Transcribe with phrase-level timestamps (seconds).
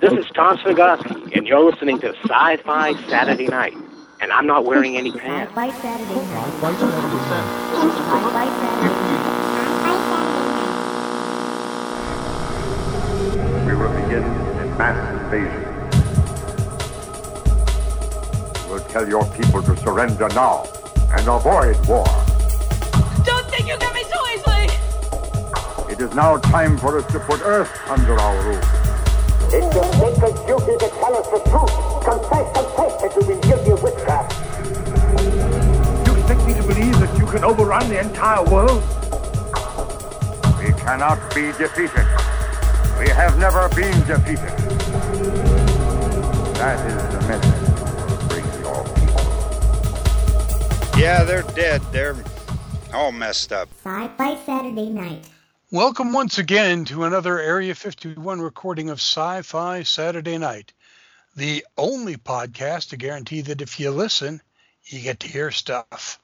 [0.00, 3.74] This is Tom Svigotsky, and you're listening to Sci-Fi Saturday Night.
[4.20, 5.52] And I'm not wearing any pants.
[5.52, 6.52] Sci-Fi Saturday night.
[6.60, 6.72] Sci-Fi
[8.60, 9.18] Saturday
[13.42, 13.66] night.
[13.66, 15.64] We will begin a mass invasion.
[18.70, 20.64] We'll tell your people to surrender now
[21.10, 22.06] and avoid war.
[23.24, 24.68] Don't think you get me so easily!
[25.92, 28.77] It is now time for us to put Earth under our rule.
[29.50, 31.72] It's your sacred duty to tell us the truth.
[32.04, 34.32] Confess, confess that you've been guilty of witchcraft.
[36.06, 38.82] You expect me to believe that you can overrun the entire world?
[40.58, 42.06] We cannot be defeated.
[42.98, 44.52] We have never been defeated.
[46.58, 48.28] That is the message.
[48.28, 49.24] Bring your people.
[51.00, 51.80] Yeah, they're dead.
[51.90, 52.16] They're
[52.92, 53.68] all messed up.
[53.82, 55.24] Sci-Fi Saturday night.
[55.70, 60.72] Welcome once again to another Area 51 recording of Sci Fi Saturday Night,
[61.36, 64.40] the only podcast to guarantee that if you listen,
[64.86, 66.20] you get to hear stuff.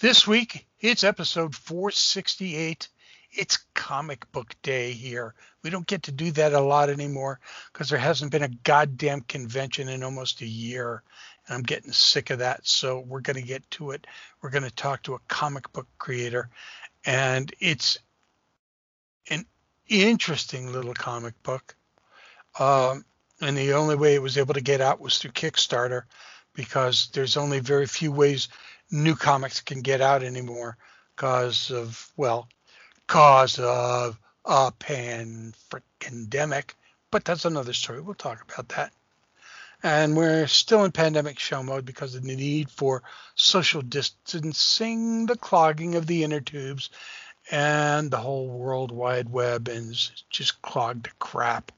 [0.00, 2.88] This week, it's episode 468.
[3.30, 5.34] It's comic book day here.
[5.62, 9.20] We don't get to do that a lot anymore because there hasn't been a goddamn
[9.20, 11.02] convention in almost a year.
[11.46, 12.66] And I'm getting sick of that.
[12.66, 14.06] So we're going to get to it.
[14.40, 16.48] We're going to talk to a comic book creator.
[17.04, 17.98] And it's
[19.88, 21.74] interesting little comic book.
[22.58, 23.04] Um,
[23.40, 26.02] and the only way it was able to get out was through Kickstarter
[26.54, 28.48] because there's only very few ways
[28.90, 30.76] new comics can get out anymore
[31.14, 32.48] because of, well,
[33.06, 34.72] cause of a
[36.00, 36.74] pandemic.
[37.10, 38.00] But that's another story.
[38.00, 38.92] We'll talk about that.
[39.82, 43.04] And we're still in pandemic show mode because of the need for
[43.36, 46.90] social distancing, the clogging of the inner tubes,
[47.50, 51.72] and the whole World Wide Web is just clogged to crap.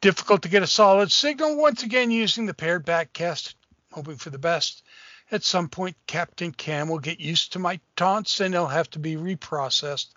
[0.00, 3.54] Difficult to get a solid signal once again using the paired backcast,
[3.92, 4.82] hoping for the best.
[5.30, 8.98] At some point, Captain Cam will get used to my taunts and they'll have to
[8.98, 10.08] be reprocessed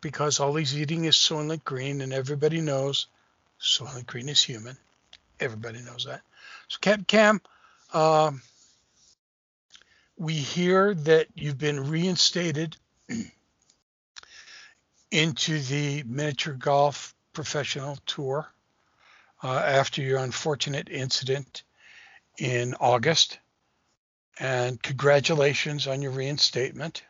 [0.00, 3.06] because all he's eating is Soylent Green, and everybody knows
[3.60, 4.76] Soylent Green is human.
[5.40, 6.22] Everybody knows that.
[6.68, 7.40] So, Captain Cam,
[7.92, 8.42] um,
[10.16, 12.76] we hear that you've been reinstated
[15.16, 18.46] into the miniature golf professional tour
[19.42, 21.62] uh, after your unfortunate incident
[22.38, 23.38] in August.
[24.38, 27.02] And congratulations on your reinstatement.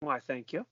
[0.00, 0.66] Why, thank you.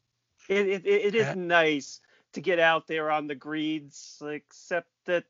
[0.49, 1.35] It it, it is Yeah.
[1.35, 2.03] nice
[2.35, 5.25] to get out there on the greens, except that,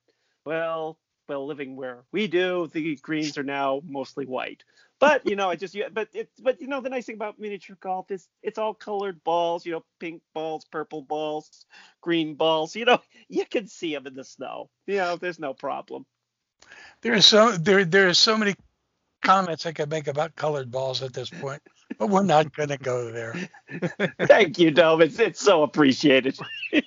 [0.44, 0.98] well,
[1.28, 4.64] well, living where we do, the greens are now mostly white.
[5.00, 7.76] But you know, I just but it but you know the nice thing about miniature
[7.80, 9.64] golf is it's all colored balls.
[9.64, 11.64] You know, pink balls, purple balls,
[12.02, 12.76] green balls.
[12.76, 14.68] You know, you can see them in the snow.
[14.86, 16.04] You know, there's no problem.
[17.00, 18.54] There are so there there are so many
[19.22, 21.62] comments I could make about colored balls at this point,
[21.98, 23.34] but we're not going to go there.
[24.26, 25.02] Thank you, Dome.
[25.02, 26.38] It's it's so appreciated.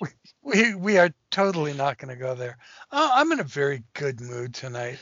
[0.46, 2.58] We we are totally not going to go there.
[2.90, 4.98] Uh, I'm in a very good mood tonight,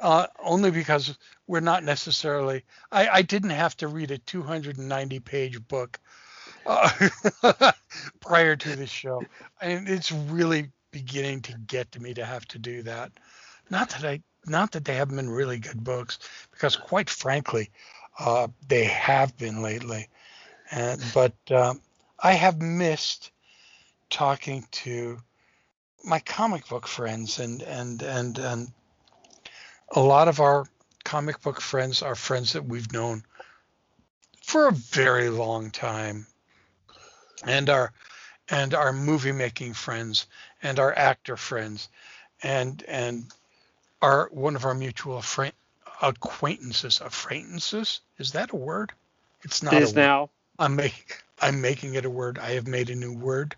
[0.00, 1.16] uh, only because
[1.46, 2.64] we're not necessarily.
[2.92, 5.98] I, I didn't have to read a 290 page book
[6.66, 6.90] uh,
[8.20, 9.22] prior to this show,
[9.60, 13.12] and it's really beginning to get to me to have to do that.
[13.70, 16.18] Not that I not that they haven't been really good books,
[16.52, 17.70] because quite frankly,
[18.18, 20.08] uh, they have been lately.
[20.70, 21.80] And but um,
[22.22, 23.30] I have missed
[24.10, 25.18] talking to
[26.04, 28.72] my comic book friends and and and and
[29.92, 30.66] a lot of our
[31.04, 33.22] comic book friends are friends that we've known
[34.42, 36.26] for a very long time
[37.44, 37.92] and our
[38.50, 40.26] and our movie making friends
[40.62, 41.88] and our actor friends
[42.42, 43.24] and and
[44.02, 45.52] our one of our mutual friend
[46.02, 48.92] acquaintances acquaintances is that a word
[49.42, 50.30] it's not It a is now.
[50.58, 52.38] I'm make, I'm making it a word.
[52.38, 53.54] I have made a new word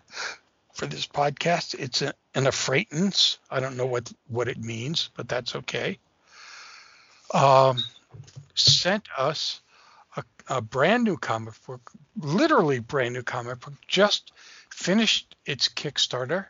[0.73, 1.73] for this podcast.
[1.79, 3.37] It's a, an affreightance.
[3.49, 5.97] I don't know what what it means, but that's okay.
[7.33, 7.83] Um,
[8.55, 9.61] sent us
[10.17, 14.33] a, a brand new comic book, literally brand new comic book, just
[14.69, 16.47] finished its Kickstarter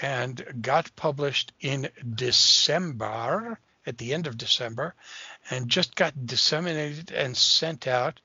[0.00, 4.94] and got published in December, at the end of December,
[5.50, 8.20] and just got disseminated and sent out.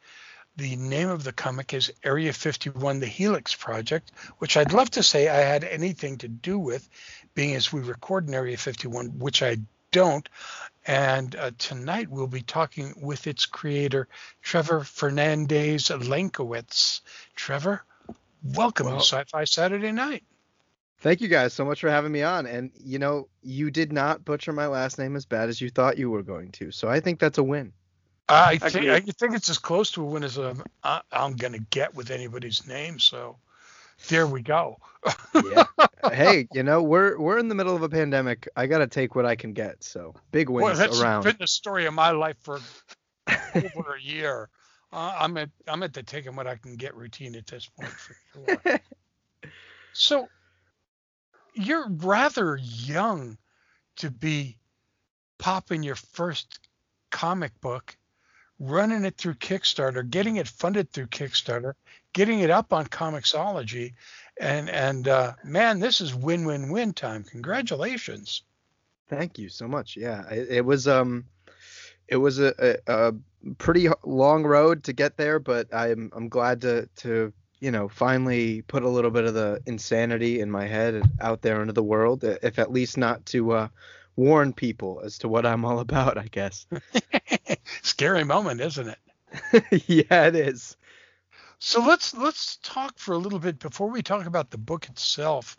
[0.55, 5.03] The name of the comic is Area 51 The Helix Project, which I'd love to
[5.03, 6.89] say I had anything to do with,
[7.33, 9.57] being as we record in Area 51, which I
[9.91, 10.27] don't.
[10.89, 14.07] And uh, tonight we'll be talking with its creator,
[14.41, 17.01] Trevor Fernandez Lenkowitz.
[17.35, 17.83] Trevor,
[18.43, 20.23] welcome Well- to Sci Fi Saturday Night.
[21.01, 22.47] Thank you guys so much for having me on.
[22.47, 25.99] And you know, you did not butcher my last name as bad as you thought
[25.99, 26.71] you were going to.
[26.71, 27.71] So I think that's a win.
[28.27, 31.65] I think I think it's as close to a win as I'm, I'm going to
[31.69, 32.97] get with anybody's name.
[32.97, 33.37] So
[34.07, 34.79] there we go.
[35.35, 35.65] yeah.
[36.11, 38.47] Hey, you know we're we're in the middle of a pandemic.
[38.55, 39.83] I got to take what I can get.
[39.83, 41.23] So big wins well, that's around.
[41.23, 42.59] been the story of my life for
[43.55, 44.49] over a year.
[44.91, 47.91] Uh, I'm at I'm at the taking what I can get routine at this point
[47.91, 48.79] for sure.
[49.93, 50.27] so
[51.53, 53.37] you're rather young
[53.97, 54.57] to be
[55.37, 56.59] popping your first
[57.11, 57.97] comic book,
[58.59, 61.73] running it through Kickstarter, getting it funded through Kickstarter,
[62.13, 63.93] getting it up on Comixology,
[64.39, 67.23] and and uh, man, this is win-win-win time.
[67.23, 68.43] Congratulations.
[69.09, 69.97] Thank you so much.
[69.97, 71.25] Yeah, it, it was um,
[72.07, 72.53] it was a,
[72.87, 73.13] a, a
[73.57, 78.61] pretty long road to get there, but I'm I'm glad to to you know finally
[78.63, 82.23] put a little bit of the insanity in my head out there into the world,
[82.23, 83.67] if at least not to uh,
[84.15, 86.17] warn people as to what I'm all about.
[86.17, 86.65] I guess.
[87.81, 89.85] Scary moment, isn't it?
[89.87, 90.77] yeah, it is.
[91.59, 95.57] So let's let's talk for a little bit before we talk about the book itself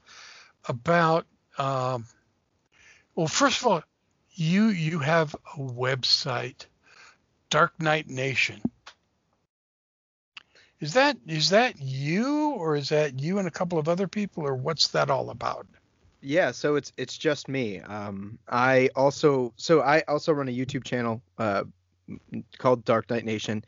[0.67, 1.27] about
[1.59, 2.07] um,
[3.15, 3.83] well first of all
[4.33, 6.67] you you have a website
[7.51, 8.63] Dark Knight Nation.
[10.81, 14.47] Is that is that you or is that you and a couple of other people
[14.47, 15.67] or what's that all about?
[16.23, 17.81] Yeah so it's it's just me.
[17.81, 21.65] Um i also so i also run a youtube channel uh
[22.57, 23.63] called dark knight nation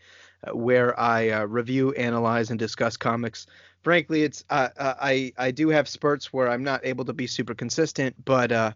[0.53, 3.47] where i uh, review analyze and discuss comics.
[3.83, 7.27] Frankly it's uh, uh, i i do have spurts where i'm not able to be
[7.27, 8.73] super consistent but uh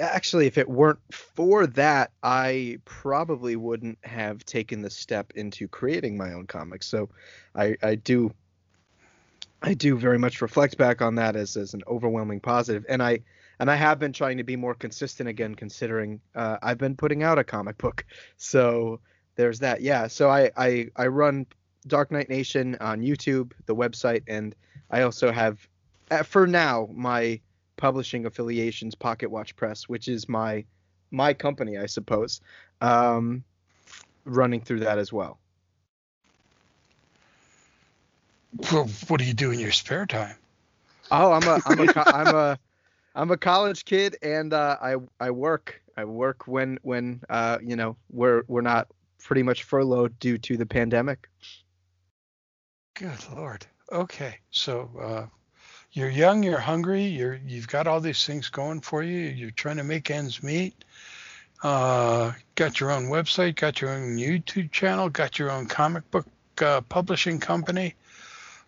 [0.00, 6.16] actually if it weren't for that i probably wouldn't have taken the step into creating
[6.16, 6.86] my own comics.
[6.86, 7.08] So
[7.54, 8.32] i i do
[9.62, 12.84] i do very much reflect back on that as as an overwhelming positive.
[12.88, 13.20] And i
[13.58, 17.22] and i have been trying to be more consistent again considering uh, i've been putting
[17.22, 18.04] out a comic book.
[18.36, 19.00] So
[19.36, 21.46] there's that yeah so i i i run
[21.86, 24.54] dark knight nation on youtube the website and
[24.90, 25.68] i also have
[26.10, 27.40] uh, for now my
[27.76, 30.64] publishing affiliations Pocket Watch Press, which is my
[31.10, 32.40] my company, I suppose,
[32.80, 33.44] um,
[34.24, 35.38] running through that as well.
[38.72, 40.36] Well, what do you do in your spare time?
[41.10, 42.58] Oh, I'm a I'm a I'm a
[43.14, 47.76] I'm a college kid, and uh, I I work I work when when uh, you
[47.76, 48.88] know we're we're not
[49.26, 51.28] pretty much furloughed due to the pandemic.
[52.94, 53.66] Good lord.
[53.90, 55.26] Okay, so uh,
[55.90, 59.18] you're young, you're hungry, you're you've got all these things going for you.
[59.18, 60.84] You're trying to make ends meet.
[61.62, 66.26] Uh, got your own website, got your own YouTube channel, got your own comic book
[66.62, 67.94] uh, publishing company.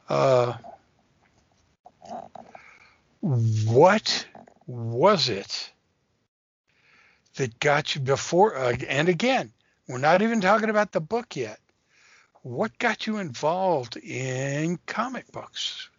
[0.08, 0.54] Uh,
[3.20, 4.26] what
[4.66, 5.70] was it
[7.36, 8.56] that got you before?
[8.56, 9.52] Uh, and again,
[9.88, 11.60] we're not even talking about the book yet.
[12.42, 15.90] What got you involved in comic books?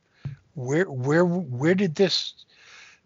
[0.53, 2.33] where where where did this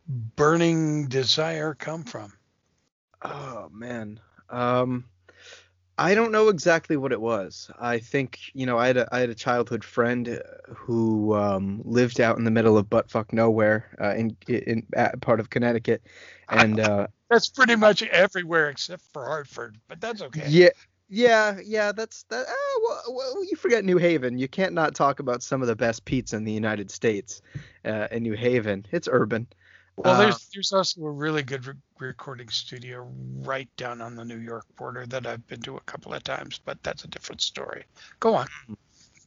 [0.07, 2.33] burning desire come from?
[3.21, 4.19] Oh man.
[4.49, 5.05] Um
[5.97, 7.69] I don't know exactly what it was.
[7.79, 12.19] I think, you know, I had a I had a childhood friend who um, lived
[12.19, 14.87] out in the middle of buttfuck nowhere uh, in in
[15.21, 16.01] part of Connecticut,
[16.49, 20.45] and uh, that's pretty much everywhere except for Hartford, but that's okay.
[20.47, 20.69] Yeah,
[21.09, 22.47] yeah, yeah, that's that.
[22.47, 24.37] Uh, well, well, you forget New Haven.
[24.37, 27.41] You can't not talk about some of the best pizza in the United States.
[27.85, 29.47] Uh, in New Haven, it's urban.
[29.95, 33.07] Well, there's uh, there's also a really good re- recording studio
[33.41, 36.59] right down on the New York border that I've been to a couple of times,
[36.63, 37.83] but that's a different story.
[38.19, 38.47] Go on.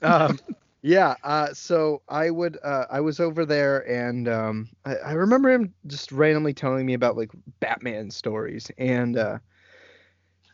[0.03, 0.41] um,
[0.87, 1.17] yeah.
[1.25, 5.75] Uh, so I would uh, I was over there, and um, I, I remember him
[5.89, 9.39] just randomly telling me about like Batman stories, and uh,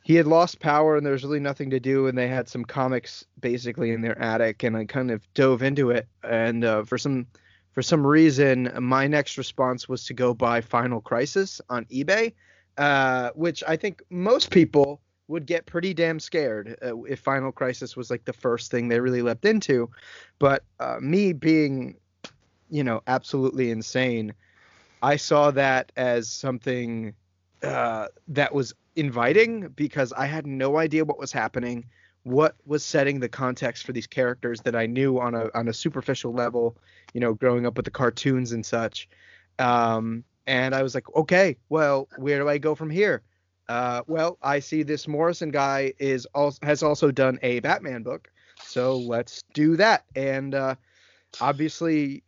[0.03, 2.65] he had lost power and there was really nothing to do and they had some
[2.65, 6.99] comics basically in their attic and i kind of dove into it and uh, for
[6.99, 7.27] some
[7.73, 12.33] for some reason my next response was to go buy final crisis on ebay
[12.79, 17.97] uh, which i think most people would get pretty damn scared uh, if final crisis
[17.97, 19.89] was like the first thing they really leapt into
[20.39, 21.97] but uh, me being
[22.71, 24.33] you know absolutely insane
[25.03, 27.15] i saw that as something
[27.63, 31.87] uh, that was inviting because I had no idea what was happening,
[32.25, 35.73] what was setting the context for these characters that I knew on a on a
[35.73, 36.77] superficial level,
[37.15, 39.09] you know, growing up with the cartoons and such.
[39.59, 43.23] Um, and I was like, okay, well, where do I go from here?
[43.73, 48.31] Uh, well, I see this Morrison guy is also has also done a Batman book,
[48.63, 50.05] so let's do that.
[50.15, 50.75] And uh,
[51.41, 52.23] obviously,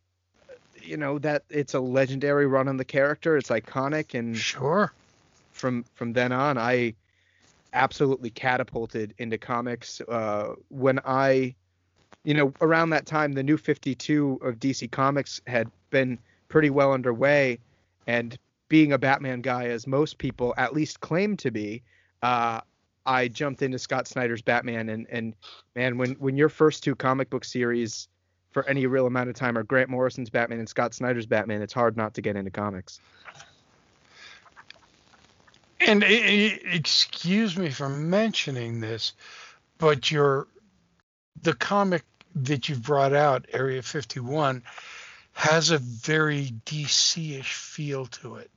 [0.81, 3.37] you know that it's a legendary run on the character.
[3.37, 4.91] It's iconic, and Sure.
[5.53, 6.95] from from then on, I
[7.75, 10.01] absolutely catapulted into comics.
[10.09, 11.55] Uh, when I,
[12.23, 16.95] you know, around that time, the new 52 of DC Comics had been pretty well
[16.95, 17.59] underway,
[18.07, 18.39] and
[18.75, 21.81] being a Batman guy, as most people at least claim to be,
[22.25, 22.61] uh,
[23.07, 25.33] I jumped into Scott Snyder's Batman, and and
[25.77, 28.09] man, when when your first two comic book series
[28.51, 31.73] for any real amount of time are Grant Morrison's Batman and Scott Snyder's Batman, it's
[31.73, 32.99] hard not to get into comics.
[35.79, 39.13] And excuse me for mentioning this,
[39.79, 40.49] but your
[41.43, 42.03] the comic
[42.35, 44.65] that you brought out, Area 51,
[45.35, 48.51] has a very DC-ish feel to it.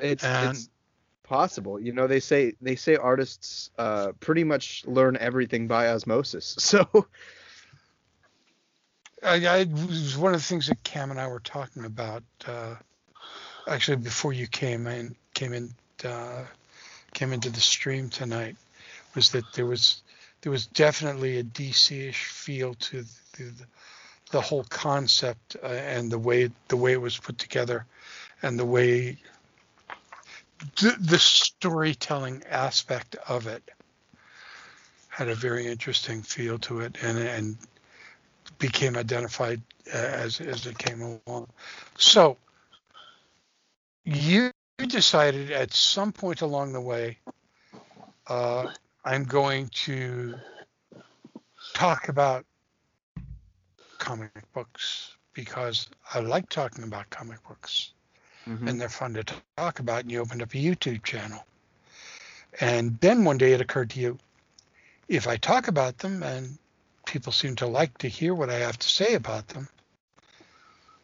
[0.00, 0.68] It's, And- it's
[1.22, 1.80] possible.
[1.80, 6.56] You know, they say they say artists uh, pretty much learn everything by osmosis.
[6.60, 7.06] So
[9.22, 12.22] I, I was one of the things that Cam and I were talking about.
[12.46, 12.74] Uh,
[13.66, 15.70] actually, before you came and came in,
[16.04, 16.44] uh,
[17.14, 18.56] came into the stream tonight,
[19.14, 20.02] was that there was
[20.42, 23.02] there was definitely a DC-ish feel to
[23.38, 23.52] the,
[24.30, 27.86] the whole concept uh, and the way the way it was put together,
[28.42, 29.18] and the way
[30.80, 33.62] the, the storytelling aspect of it
[35.08, 37.56] had a very interesting feel to it, and and
[38.58, 39.62] became identified
[39.92, 41.48] uh, as as it came along.
[41.96, 42.36] So
[44.04, 44.50] you
[44.86, 47.18] decided at some point along the way,
[48.26, 48.72] uh,
[49.04, 50.34] I'm going to
[51.74, 52.44] talk about
[53.98, 57.93] comic books because I like talking about comic books
[58.46, 58.76] Mhm.
[58.76, 59.80] and they're fun to talk about.
[59.80, 61.22] And you opened up a YouTube channel.
[62.44, 64.18] And then one day it occurred to you
[65.08, 66.58] if I talk about them and
[67.06, 69.68] people seem to like to hear what I have to say about them,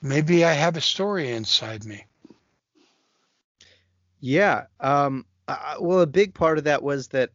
[0.02, 2.06] maybe I have a story inside me.
[4.20, 7.30] yeah, um, uh, well, a big part of that was that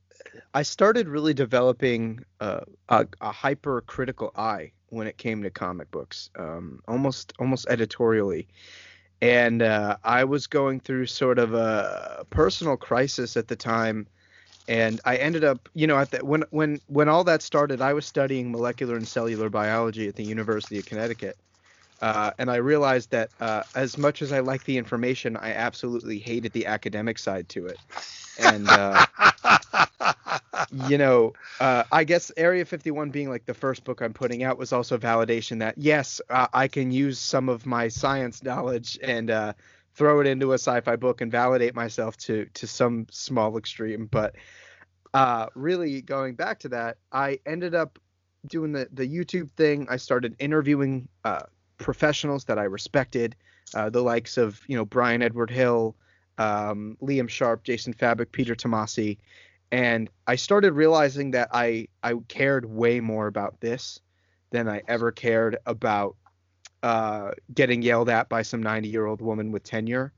[0.54, 6.30] I started really developing uh, a, a hypercritical eye when it came to comic books,
[6.38, 8.48] um, almost almost editorially.
[9.22, 14.08] And uh, I was going through sort of a personal crisis at the time,
[14.68, 17.94] and I ended up, you know, at the, when when when all that started, I
[17.94, 21.38] was studying molecular and cellular biology at the University of Connecticut.
[22.02, 26.20] Uh, and I realized that uh, as much as I like the information, I absolutely
[26.20, 27.80] hated the academic side to it.
[28.38, 29.06] And uh,
[30.88, 34.58] you know, uh, I guess Area 51 being like the first book I'm putting out
[34.58, 39.32] was also validation that yes, uh, I can use some of my science knowledge and
[39.32, 39.54] uh,
[39.94, 44.08] throw it into a sci-fi book and validate myself to to some small extreme.
[44.08, 44.36] But
[45.14, 47.98] uh, really, going back to that, I ended up
[48.48, 49.88] doing the the YouTube thing.
[49.90, 51.44] I started interviewing uh,
[51.78, 53.36] professionals that I respected,
[53.74, 55.96] uh, the likes of you know Bryan Edward Hill,
[56.38, 59.18] um, Liam Sharp, Jason Fabok, Peter Tomasi,
[59.72, 64.00] and I started realizing that I I cared way more about this
[64.52, 66.16] than I ever cared about
[66.84, 70.14] uh, getting yelled at by some 90 year old woman with tenure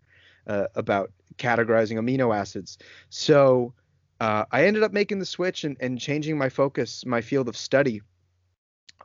[0.47, 2.77] uh, about categorizing amino acids.
[3.09, 3.73] So
[4.19, 7.55] uh, I ended up making the switch and, and changing my focus, my field of
[7.55, 8.01] study,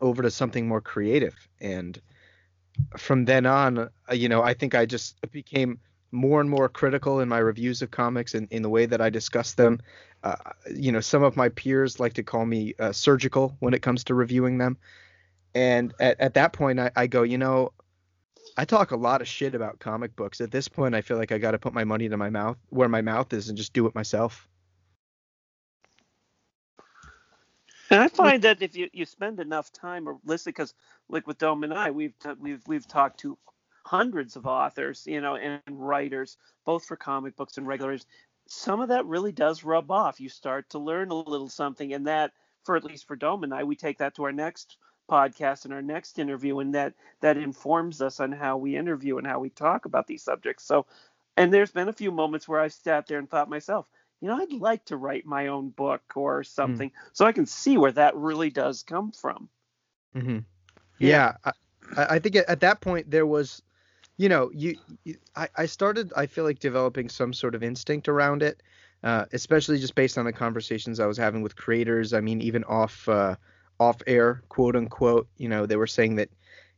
[0.01, 1.37] over to something more creative.
[1.61, 2.01] And
[2.97, 5.79] from then on, uh, you know, I think I just became
[6.11, 9.11] more and more critical in my reviews of comics and in the way that I
[9.11, 9.81] discuss them.
[10.23, 10.37] Uh,
[10.73, 14.05] you know, some of my peers like to call me uh, surgical when it comes
[14.05, 14.79] to reviewing them.
[15.55, 17.73] And at, at that point, I, I go, you know,
[18.57, 20.41] I talk a lot of shit about comic books.
[20.41, 22.57] At this point, I feel like I got to put my money to my mouth,
[22.69, 24.49] where my mouth is, and just do it myself.
[27.91, 30.73] And I find that if you, you spend enough time or listen, because
[31.09, 33.37] like with Dome and I, we've t- we've we've talked to
[33.85, 38.07] hundreds of authors, you know, and writers, both for comic books and regulars.
[38.55, 40.21] Some of that really does rub off.
[40.21, 42.33] You start to learn a little something, and that,
[42.65, 44.77] for at least for Dome and I, we take that to our next
[45.11, 49.27] podcast and our next interview, and that that informs us on how we interview and
[49.27, 50.65] how we talk about these subjects.
[50.65, 50.85] So,
[51.37, 53.89] and there's been a few moments where I've sat there and thought myself,
[54.21, 57.79] you know, I'd like to write my own book or something, so I can see
[57.79, 59.49] where that really does come from.
[60.15, 60.39] Mm-hmm.
[60.99, 61.33] Yeah.
[61.45, 61.53] Yeah,
[61.97, 63.63] I, I think at at that point there was,
[64.23, 68.09] you know, you, you I, I started I feel like developing some sort of instinct
[68.09, 68.63] around it,
[69.03, 72.13] uh, especially just based on the conversations I was having with creators.
[72.13, 73.35] I mean, even off uh,
[73.81, 76.29] off air, quote unquote, you know, they were saying that,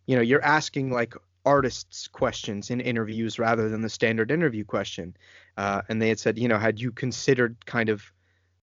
[0.06, 1.12] you know, you're asking like
[1.44, 5.14] artists questions in interviews rather than the standard interview question,
[5.58, 8.10] uh, and they had said, you know, had you considered kind of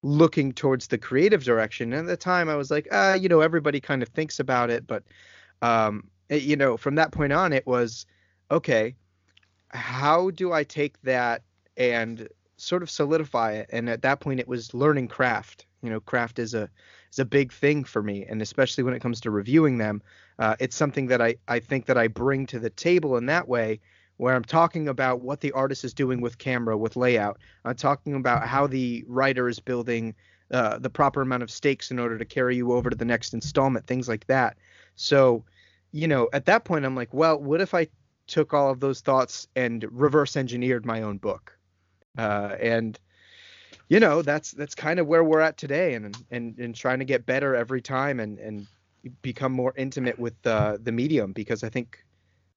[0.01, 1.93] looking towards the creative direction.
[1.93, 4.71] And at the time, I was like, uh, you know, everybody kind of thinks about
[4.71, 5.03] it, but
[5.61, 8.07] um, uh, you know, from that point on, it was
[8.51, 8.95] okay.
[9.69, 11.43] How do I take that
[11.77, 12.27] and
[12.57, 13.69] sort of solidify it?
[13.71, 15.65] And at that point, it was learning craft.
[15.81, 16.69] You know, craft is a
[17.11, 20.01] is a big thing for me, and especially when it comes to reviewing them,
[20.37, 23.47] uh, it's something that I I think that I bring to the table in that
[23.47, 23.79] way
[24.17, 27.39] where I'm talking about what the artist is doing with camera, with layout.
[27.65, 30.13] I'm talking about how the writer is building
[30.51, 33.33] uh, the proper amount of stakes in order to carry you over to the next
[33.33, 34.57] installment, things like that.
[34.95, 35.43] So,
[35.91, 37.87] you know, at that point, I'm like, well, what if I
[38.31, 41.57] took all of those thoughts and reverse engineered my own book?
[42.17, 42.99] Uh, and
[43.89, 47.05] you know, that's that's kind of where we're at today, and and and trying to
[47.05, 48.67] get better every time, and and
[49.21, 52.03] become more intimate with the the medium because I think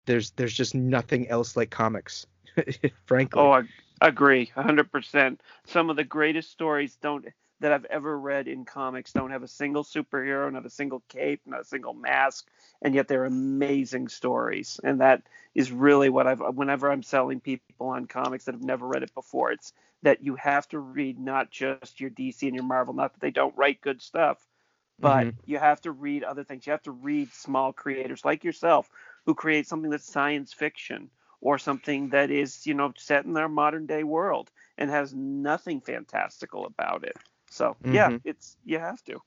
[0.06, 2.26] there's there's just nothing else like comics,
[3.06, 3.42] frankly.
[3.42, 3.62] Oh, I
[4.00, 5.38] agree, 100%.
[5.66, 7.26] Some of the greatest stories don't
[7.64, 11.42] that I've ever read in comics don't have a single superhero, not a single cape,
[11.46, 12.48] not a single mask,
[12.82, 14.80] and yet they're amazing stories.
[14.84, 18.86] And that is really what I've whenever I'm selling people on comics that have never
[18.86, 22.64] read it before, it's that you have to read not just your DC and your
[22.64, 24.46] Marvel, not that they don't write good stuff,
[24.98, 25.38] but Mhm.
[25.44, 26.66] you have to read other things.
[26.66, 28.88] You have to read small creators like yourself
[29.26, 33.48] who create something that's science fiction or something that is, you know, set in our
[33.48, 37.16] modern day world and has nothing fantastical about it.
[37.54, 38.20] So yeah, Mhm.
[38.24, 39.20] it's you have to.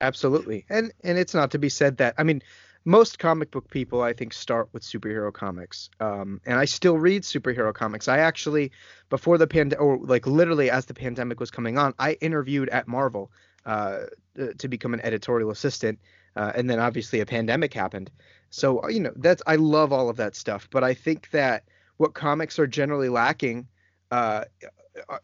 [0.00, 0.66] Absolutely.
[0.68, 2.42] And and it's not to be said that I mean
[2.84, 5.88] most comic book people I think start with superhero comics.
[6.00, 8.08] Um and I still read superhero comics.
[8.08, 8.72] I actually
[9.08, 12.86] before the pandemic or like literally as the pandemic was coming on, I interviewed at
[12.88, 13.32] Marvel
[13.64, 14.00] uh
[14.38, 15.98] uh, to become an editorial assistant.
[16.36, 18.10] Uh, and then obviously a pandemic happened.
[18.50, 21.64] So uh, you know, that's I love all of that stuff, but I think that
[21.96, 23.66] what comics are generally lacking
[24.10, 24.44] uh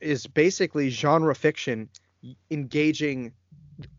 [0.01, 1.89] is basically genre fiction
[2.51, 3.33] engaging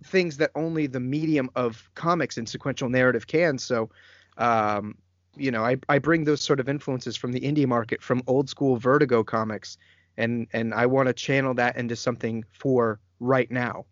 [0.05, 3.57] things that only the medium of comics and sequential narrative can.
[3.57, 3.89] So,
[4.37, 4.97] um,
[5.35, 8.49] you know, I, I bring those sort of influences from the indie market, from old
[8.49, 9.77] school Vertigo comics,
[10.17, 13.85] and and I want to channel that into something for right now.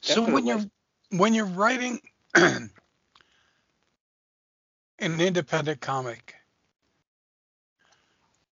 [0.00, 0.64] So when you're
[1.10, 2.00] when you're writing
[2.34, 2.70] an
[5.00, 6.34] independent comic,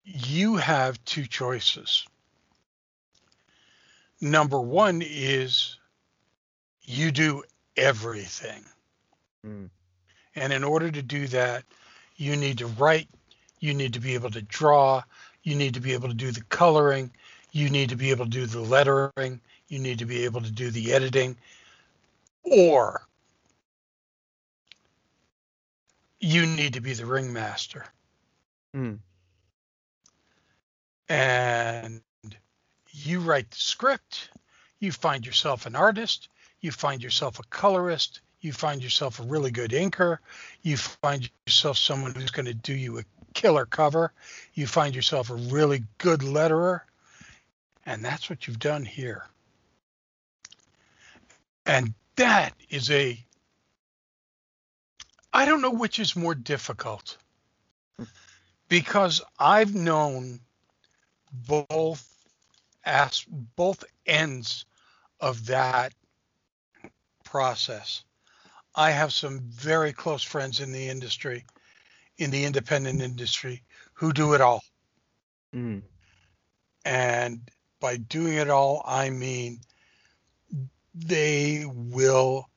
[0.04, 2.06] you have two choices.
[4.24, 5.78] Number one is
[6.84, 7.44] you do
[7.76, 8.64] everything.
[9.46, 9.70] Mm.
[10.34, 11.66] And in order to do that,
[12.16, 13.10] you need to write,
[13.60, 15.04] you need to be able to draw,
[15.44, 17.12] you need to be able to do the coloring,
[17.52, 20.52] you need to be able to do the lettering, you need to be able to
[20.52, 21.36] do the editing,
[22.44, 23.06] or
[26.22, 27.86] you need to be the ringmaster.
[28.74, 29.00] Mm.
[31.10, 32.02] And
[33.06, 34.30] you write the script,
[34.80, 36.30] you find yourself an artist,
[36.62, 40.18] you find yourself a colorist, you find yourself a really good inker,
[40.62, 44.12] you find yourself someone who's going to do you a killer cover,
[44.54, 46.82] you find yourself a really good letterer,
[47.86, 49.26] and that's what you've done here.
[51.66, 53.18] And that is a
[55.36, 57.18] I don't know which is more difficult
[58.70, 60.40] because I've known
[61.32, 62.13] both
[62.86, 64.66] as both ends
[65.20, 65.94] of that
[67.24, 68.04] process.
[68.76, 71.46] I have some very close friends in the industry,
[72.18, 74.64] in the independent industry, who do it all.
[75.56, 75.84] Mm.
[76.86, 79.60] And by doing it all, I mean
[80.96, 82.50] they will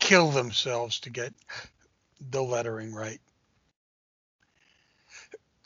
[0.00, 1.32] kill themselves to get
[2.30, 3.20] the lettering right.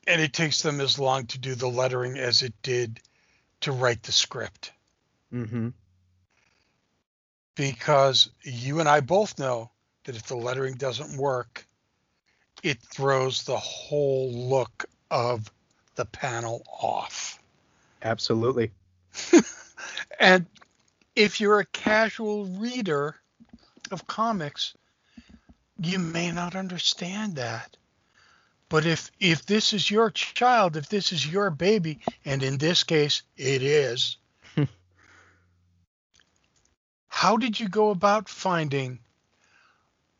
[0.07, 3.01] And it takes them as long to do the lettering as it did
[3.61, 4.73] to write the script.
[5.33, 5.69] Mm-hmm.
[7.57, 9.71] Because you and I both know
[10.05, 11.67] that if the lettering doesn't work,
[12.63, 15.51] it throws the whole look of
[15.97, 17.41] the panel off.
[18.03, 18.71] Absolutely.
[20.19, 20.47] And
[21.15, 23.17] if you're a casual reader
[23.91, 24.75] of comics,
[25.81, 27.77] you may not understand that.
[28.71, 32.85] But if if this is your child, if this is your baby, and in this
[32.85, 34.19] case it is,
[37.09, 38.99] how did you go about finding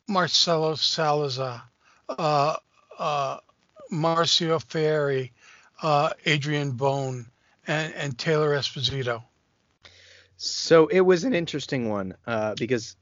[0.07, 1.61] Marcelo Salazar,
[2.09, 2.55] uh,
[2.97, 3.37] uh,
[3.91, 5.31] Marcio Ferri,
[5.83, 7.27] uh, Adrian Bone,
[7.67, 9.23] and, and Taylor Esposito?
[10.37, 12.95] So it was an interesting one uh, because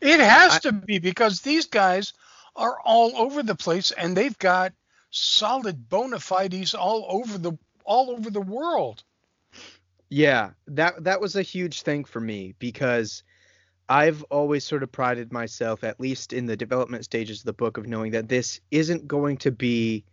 [0.00, 2.12] It has I- to be because these guys
[2.54, 4.72] are all over the place and they've got
[5.12, 7.52] solid bona fides all over the
[7.84, 9.04] all over the world.
[10.08, 13.22] Yeah, that that was a huge thing for me because
[13.88, 17.78] I've always sort of prided myself, at least in the development stages of the book,
[17.78, 20.04] of knowing that this isn't going to be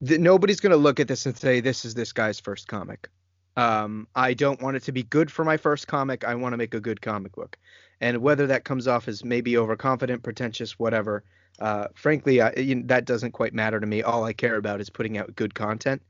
[0.00, 3.08] that nobody's going to look at this and say this is this guy's first comic.
[3.56, 6.24] Um, I don't want it to be good for my first comic.
[6.24, 7.56] I want to make a good comic book,
[8.00, 11.24] and whether that comes off as maybe overconfident, pretentious, whatever.
[11.58, 14.02] Uh, frankly, I, you know, that doesn't quite matter to me.
[14.02, 16.02] All I care about is putting out good content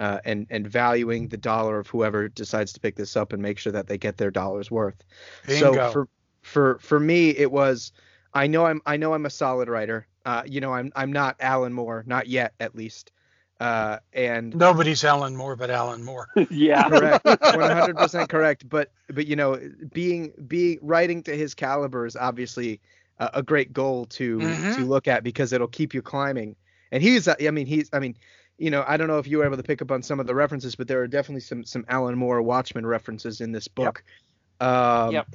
[0.00, 3.58] uh, and and valuing the dollar of whoever decides to pick this up and make
[3.58, 5.04] sure that they get their dollars worth.
[5.46, 5.74] Bingo.
[5.74, 6.08] So for
[6.42, 7.92] for for me, it was.
[8.32, 10.06] I know I'm I know I'm a solid writer.
[10.24, 13.12] Uh, you know I'm I'm not Alan Moore, not yet at least.
[13.60, 16.28] Uh, and Nobody's Alan Moore but Alan Moore.
[16.50, 16.88] yeah.
[16.88, 19.60] correct 100% correct but but you know
[19.92, 22.80] being being writing to his caliber is obviously
[23.18, 24.76] a, a great goal to Mhm.
[24.76, 26.56] to look at because it'll keep you climbing
[26.90, 28.16] and he's uh, i mean he's i mean
[28.56, 30.26] you know i don't know if you were able to pick up on some of
[30.26, 34.02] the references but there are definitely some some alan moore watchmen references in this book
[34.60, 35.26] um Yep.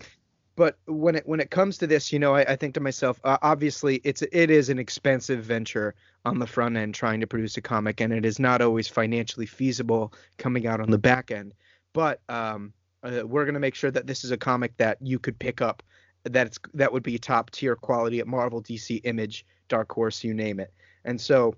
[0.55, 3.19] But when it when it comes to this you know i, I think to myself
[3.23, 7.55] uh, obviously it's it is an expensive venture on the front end trying to produce
[7.57, 11.53] a comic and it is not always financially feasible coming out on the back end.
[11.93, 15.19] But um, uh, we're going to make sure that this is a comic that you
[15.19, 15.83] could pick up
[16.23, 20.59] that's that would be top tier quality at marvel dc image dark horse you name
[20.59, 20.73] it.
[21.05, 21.55] And so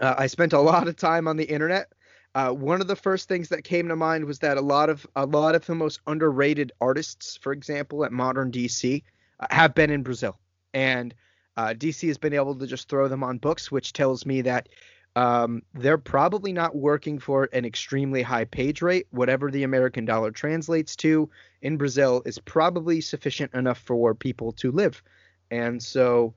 [0.00, 1.92] uh, i spent a lot of time on the internet
[2.34, 5.06] uh, one of the first things that came to mind was that a lot of
[5.16, 9.02] a lot of the most underrated artists, for example, at modern DC,
[9.40, 10.38] uh, have been in Brazil,
[10.74, 11.14] and
[11.56, 14.68] uh, DC has been able to just throw them on books, which tells me that
[15.16, 19.06] um, they're probably not working for an extremely high page rate.
[19.10, 21.30] Whatever the American dollar translates to
[21.62, 25.02] in Brazil is probably sufficient enough for people to live,
[25.50, 26.34] and so.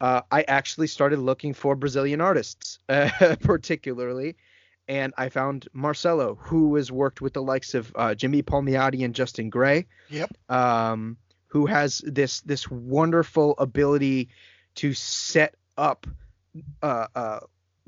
[0.00, 2.80] Uh, I actually started looking for Brazilian artists,
[3.40, 4.36] particularly,
[4.88, 9.14] and I found Marcelo, who has worked with the likes of uh, Jimmy Palmiotti and
[9.14, 10.30] Justin Gray, Yep.
[10.50, 11.16] um,
[11.46, 14.28] who has this this wonderful ability
[14.76, 16.06] to set up.
[16.82, 17.40] Uh, uh,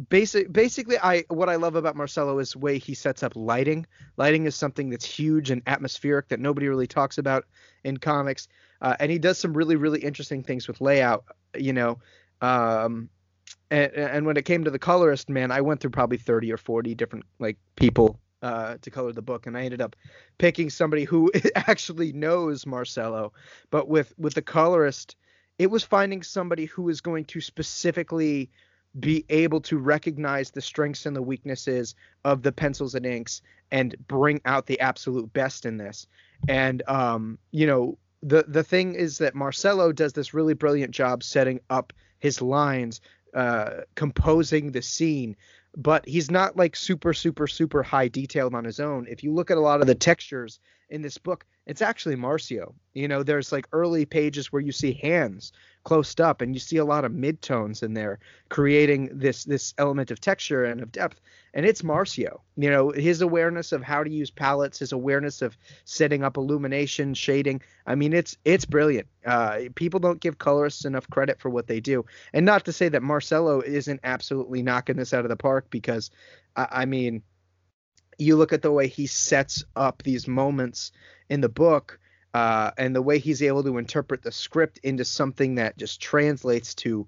[0.09, 3.87] basic, basically, I what I love about Marcelo is the way he sets up lighting.
[4.17, 7.45] Lighting is something that's huge and atmospheric that nobody really talks about
[7.85, 8.49] in comics,
[8.81, 11.25] uh, and he does some really really interesting things with layout.
[11.57, 11.99] You know.
[12.41, 13.09] Um,
[13.71, 16.57] and, and when it came to the colorist, man, I went through probably 30 or
[16.57, 19.97] 40 different like people uh, to color the book, and I ended up
[20.39, 23.33] picking somebody who actually knows Marcelo.
[23.71, 25.17] But with with the colorist,
[25.59, 28.51] it was finding somebody who is going to specifically
[28.99, 33.95] be able to recognize the strengths and the weaknesses of the pencils and inks and
[34.07, 36.07] bring out the absolute best in this.
[36.49, 41.23] And um, you know, the the thing is that Marcelo does this really brilliant job
[41.23, 43.01] setting up his lines
[43.37, 45.37] uh, composing the scene,
[45.77, 49.07] but he's not like super, super, super high detailed on his own.
[49.09, 52.73] If you look at a lot of the textures in this book, it's actually Marcio.
[52.95, 55.53] You know, there's like early pages where you see hands
[55.87, 58.19] closed up, and you see a lot of midtones in there,
[58.49, 61.21] creating this this element of texture and of depth.
[61.55, 62.41] And it's Marcio.
[62.57, 67.15] You know, his awareness of how to use palettes, his awareness of setting up illumination,
[67.15, 67.63] shading.
[67.87, 69.07] I mean, it's it's brilliant.
[69.25, 72.05] Uh, people don't give colorists enough credit for what they do.
[72.33, 76.11] And not to say that Marcelo isn't absolutely knocking this out of the park, because
[76.57, 77.23] I, I mean,
[78.19, 80.91] you look at the way he sets up these moments
[81.31, 82.01] in the book.
[82.37, 86.75] Uh, and the way he's able to interpret the script into something that just translates
[86.75, 87.07] to,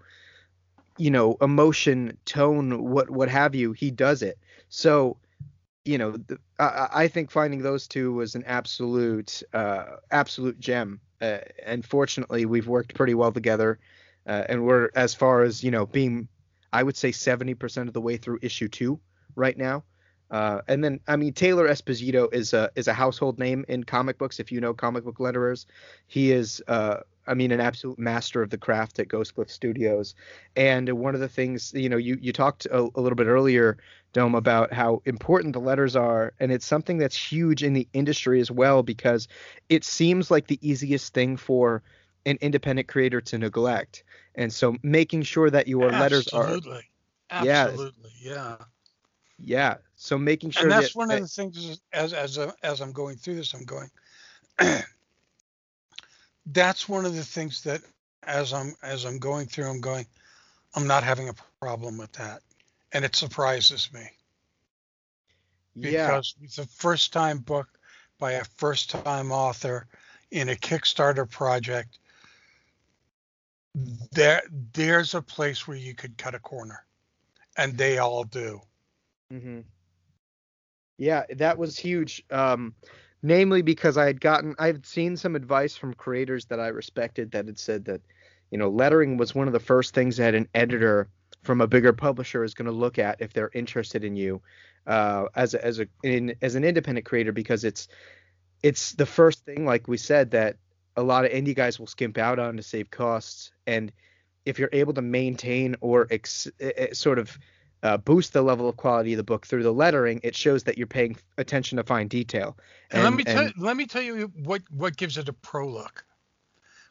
[0.96, 4.38] you know, emotion, tone, what what have you, he does it.
[4.70, 5.18] So,
[5.84, 10.98] you know, the, I, I think finding those two was an absolute uh, absolute gem.
[11.20, 13.78] Uh, and fortunately, we've worked pretty well together,
[14.26, 16.28] uh, and we're as far as you know being,
[16.72, 18.98] I would say, seventy percent of the way through issue two
[19.36, 19.84] right now.
[20.30, 24.18] Uh, and then, I mean, Taylor Esposito is a is a household name in comic
[24.18, 24.38] books.
[24.38, 25.64] If you know comic book letterers,
[26.06, 30.14] he is, uh, I mean, an absolute master of the craft at Ghost Glyph Studios.
[30.54, 33.78] And one of the things, you know, you you talked a, a little bit earlier,
[34.12, 38.40] Dome, about how important the letters are, and it's something that's huge in the industry
[38.40, 39.28] as well because
[39.70, 41.82] it seems like the easiest thing for
[42.26, 44.04] an independent creator to neglect.
[44.34, 46.82] And so, making sure that your letters are Absolutely.
[47.30, 47.64] Yeah.
[47.64, 48.10] Absolutely.
[48.20, 48.56] Yeah.
[49.38, 49.76] Yeah.
[49.96, 52.52] So making sure and that's that, one that- of the things is- as as uh,
[52.62, 53.90] as I'm going through this, I'm going.
[56.46, 57.82] that's one of the things that
[58.24, 60.06] as I'm as I'm going through, I'm going.
[60.74, 62.42] I'm not having a problem with that,
[62.92, 64.10] and it surprises me
[65.74, 66.06] yeah.
[66.06, 67.68] because it's a first time book
[68.18, 69.86] by a first time author
[70.30, 71.98] in a Kickstarter project.
[74.12, 76.84] There there's a place where you could cut a corner,
[77.56, 78.60] and they all do.
[79.30, 79.60] Hmm
[80.96, 82.22] Yeah, that was huge.
[82.30, 82.74] Um,
[83.22, 87.32] namely because I had gotten I had seen some advice from creators that I respected
[87.32, 88.00] that had said that
[88.50, 91.08] you know lettering was one of the first things that an editor
[91.42, 94.40] from a bigger publisher is going to look at if they're interested in you
[94.86, 97.88] uh, as a, as a in, as an independent creator because it's
[98.62, 100.56] it's the first thing like we said that
[100.96, 103.92] a lot of indie guys will skimp out on to save costs and
[104.44, 106.48] if you're able to maintain or ex,
[106.92, 107.38] sort of
[107.82, 110.78] uh, boost the level of quality of the book through the lettering, it shows that
[110.78, 112.56] you're paying attention to fine detail.
[112.90, 116.04] And, let me tell let me tell you what what gives it a pro look.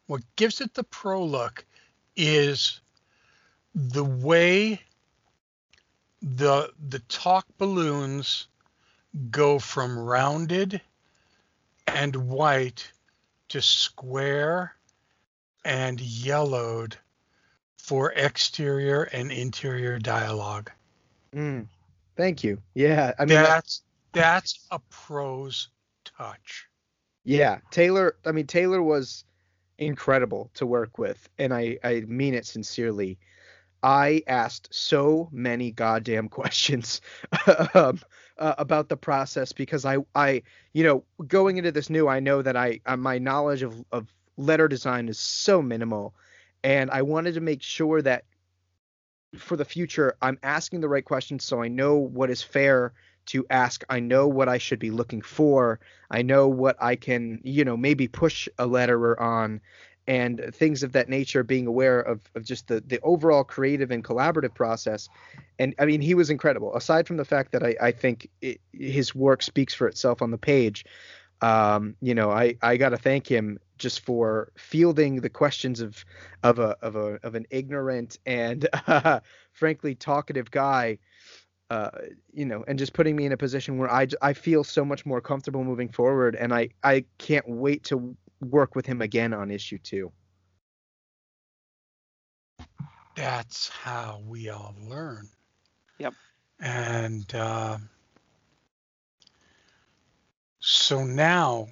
[0.08, 1.66] What gives it the pro look
[2.16, 2.80] is
[3.76, 4.82] the way
[6.22, 8.48] the the talk balloons
[9.30, 10.82] go from rounded
[11.88, 12.92] and white
[13.50, 14.74] to square
[15.64, 16.98] and yellowed
[17.78, 20.72] for exterior and interior dialogue.
[21.38, 21.68] Mm,
[22.16, 22.58] thank you.
[22.74, 25.70] Yeah, I mean that's that's a pro's
[26.04, 26.68] touch.
[27.24, 28.16] Yeah, Taylor.
[28.26, 29.24] I mean Taylor was
[29.78, 33.20] incredible to work with, and I I mean it sincerely.
[33.84, 37.02] I asked so many goddamn questions
[37.76, 38.00] um,
[38.40, 40.42] uh, about the process because I I
[40.74, 44.12] you know going into this new I know that I uh, my knowledge of of
[44.38, 46.16] letter design is so minimal,
[46.64, 48.24] and I wanted to make sure that
[49.38, 52.94] for the future, I'm asking the right questions so I know what is fair
[53.28, 53.84] to ask.
[53.90, 55.80] I know what I should be looking for.
[56.10, 59.62] I know what I can, you know, maybe push a letterer on
[60.08, 64.06] and things of that nature, being aware of, of just the, the overall creative and
[64.06, 65.10] collaborative process.
[65.60, 66.74] And I mean, he was incredible.
[66.76, 70.32] Aside from the fact that I, I think it, his work speaks for itself on
[70.32, 70.86] the page,
[71.42, 76.04] um, you know, I, I got to thank him just for fielding the questions of
[76.44, 79.20] of a of a of an ignorant and uh,
[79.52, 80.98] frankly talkative guy
[81.70, 81.92] uh,
[82.34, 85.06] you know and just putting me in a position where I, I feel so much
[85.06, 89.52] more comfortable moving forward and I I can't wait to work with him again on
[89.52, 90.12] issue 2
[93.18, 95.28] that's how we all learn.
[95.98, 96.14] Yep.
[96.60, 97.80] And uh,
[100.70, 101.66] so now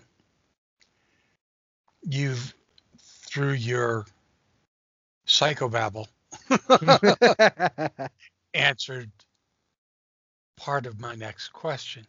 [2.01, 2.53] you've
[2.97, 4.05] through your
[5.27, 6.08] psychobabble
[8.53, 9.12] answered
[10.55, 12.08] part of my next question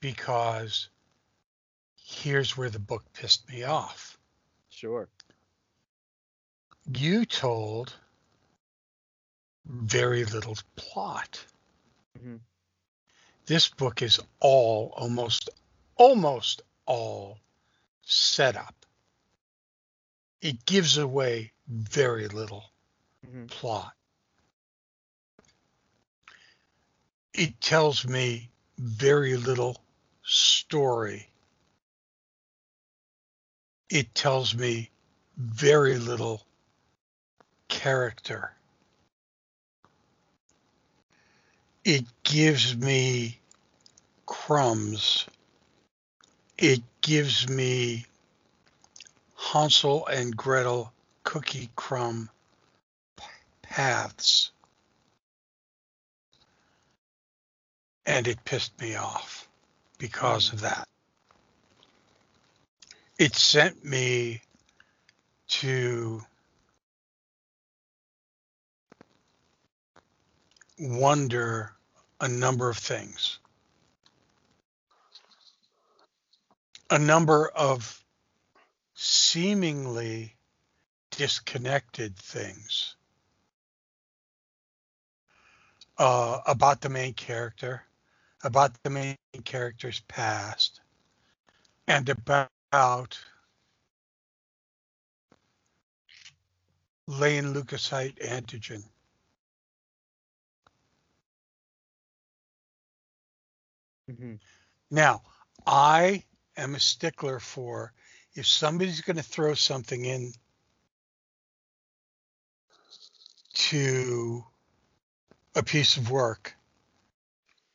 [0.00, 0.90] because
[1.96, 4.18] here's where the book pissed me off.
[4.68, 5.08] Sure.
[6.86, 7.94] You told
[9.64, 11.42] very little plot.
[12.18, 12.36] Mm-hmm.
[13.46, 15.50] This book is all almost
[15.96, 17.38] almost all
[18.02, 18.74] set up.
[20.40, 22.64] It gives away very little
[23.26, 23.46] mm-hmm.
[23.46, 23.92] plot.
[27.34, 29.76] It tells me very little
[30.24, 31.28] story.
[33.88, 34.90] It tells me
[35.36, 36.46] very little
[37.68, 38.52] character.
[41.84, 43.38] It gives me
[44.26, 45.26] crumbs
[46.60, 48.04] it gives me
[49.34, 50.92] Hansel and Gretel
[51.24, 52.28] cookie crumb
[53.62, 54.50] paths.
[58.04, 59.48] And it pissed me off
[59.96, 60.86] because of that.
[63.18, 64.42] It sent me
[65.48, 66.22] to
[70.80, 71.72] wonder
[72.20, 73.38] a number of things.
[76.90, 78.04] a number of
[78.94, 80.34] seemingly
[81.12, 82.96] disconnected things
[85.98, 87.82] uh, about the main character,
[88.42, 90.80] about the main character's past,
[91.86, 93.18] and about
[97.06, 98.84] Lane leukocyte antigen.
[104.10, 104.34] Mm-hmm.
[104.90, 105.22] Now,
[105.66, 106.24] I
[106.56, 107.92] am a stickler for
[108.34, 110.32] if somebody's going to throw something in
[113.54, 114.44] to
[115.54, 116.54] a piece of work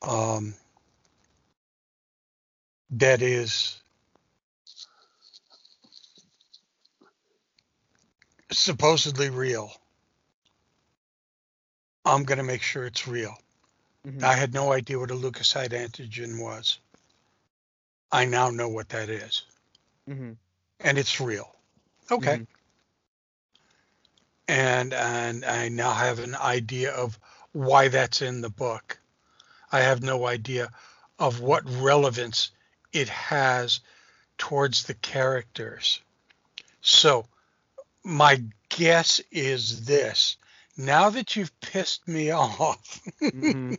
[0.02, 0.56] um,
[2.92, 3.82] that is
[8.52, 9.72] supposedly real,
[12.06, 13.36] I'm going to make sure it's real.
[14.06, 14.24] Mm-hmm.
[14.24, 16.80] I had no idea what a leukocyte antigen was.
[18.12, 19.44] I now know what that is.
[20.10, 20.34] Mm-hmm.
[20.82, 21.56] And it's real.
[22.12, 22.36] Okay.
[22.36, 22.44] Mm-hmm.
[24.48, 27.18] And and I now have an idea of
[27.52, 29.00] why that's in the book.
[29.72, 30.70] I have no idea
[31.18, 32.52] of what relevance
[32.94, 33.80] it has
[34.38, 36.02] towards the characters.
[36.82, 37.26] So,
[38.04, 40.38] my guess is this.
[40.78, 43.78] Now that you've pissed me off, Mhm.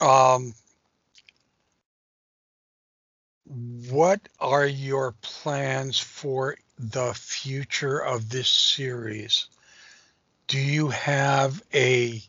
[0.00, 0.54] um,
[3.90, 9.48] what are your plans for the future of this series?
[10.48, 12.22] Do you have a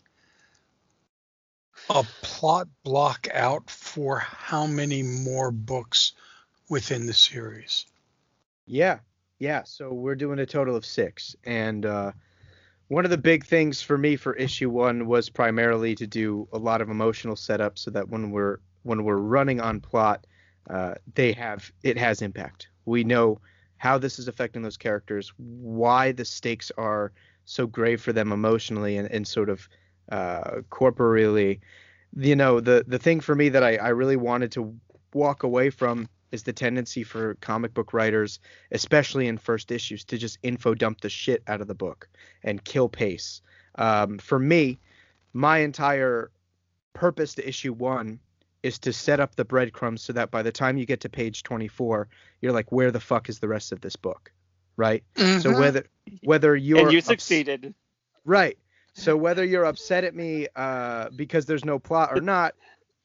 [1.90, 6.14] a plot block out for how many more books
[6.70, 7.86] within the series?
[8.66, 9.00] Yeah,
[9.40, 9.64] yeah.
[9.64, 12.12] So we're doing a total of six, and uh,
[12.88, 16.58] one of the big things for me for issue one was primarily to do a
[16.58, 20.28] lot of emotional setup, so that when we're when we're running on plot,
[20.70, 22.68] uh, they have it has impact.
[22.86, 23.40] We know
[23.78, 27.12] how this is affecting those characters, why the stakes are
[27.46, 29.68] so grave for them emotionally and, and sort of
[30.12, 31.60] uh, corporeally.
[32.16, 34.76] You know, the the thing for me that I, I really wanted to
[35.14, 38.40] walk away from is the tendency for comic book writers,
[38.72, 42.08] especially in first issues, to just info dump the shit out of the book
[42.44, 43.42] and kill pace.
[43.76, 44.80] Um, for me,
[45.34, 46.30] my entire
[46.94, 48.20] purpose to issue one
[48.62, 51.44] is to set up the breadcrumbs so that by the time you get to page
[51.44, 52.08] 24,
[52.42, 54.32] you're like, where the fuck is the rest of this book,
[54.78, 55.04] right?
[55.16, 55.58] So Mhm.
[55.58, 55.86] whether
[56.24, 57.74] whether you're and you ups- succeeded.
[58.26, 58.58] Right.
[58.94, 62.56] So whether you're upset at me uh, because there's no plot or not,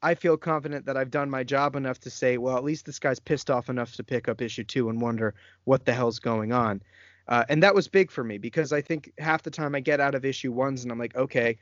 [0.02, 2.98] I feel confident that I've done my job enough to say, well, at least this
[2.98, 5.34] guy's pissed off enough to pick up issue two and wonder
[5.64, 6.82] what the hell's going on.
[7.28, 10.00] Uh, and that was big for me because I think half the time I get
[10.00, 11.58] out of issue ones and I'm like, okay,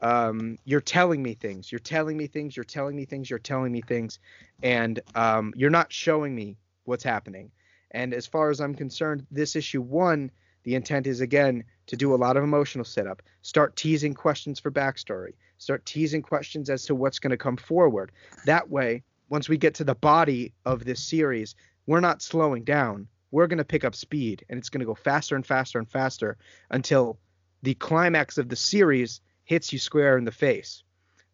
[0.00, 3.70] um, you're telling me things, you're telling me things, you're telling me things, you're telling
[3.70, 4.18] me things,
[4.62, 7.50] and um, you're not showing me what's happening.
[7.90, 10.30] And as far as I'm concerned, this issue one,
[10.64, 14.70] the intent is again to do a lot of emotional setup, start teasing questions for
[14.70, 18.12] backstory, start teasing questions as to what's going to come forward.
[18.46, 21.54] That way, once we get to the body of this series,
[21.86, 23.08] we're not slowing down.
[23.30, 25.90] We're going to pick up speed and it's going to go faster and faster and
[25.90, 26.36] faster
[26.70, 27.18] until
[27.62, 30.82] the climax of the series hits you square in the face.